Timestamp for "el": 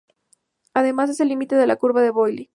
1.19-1.27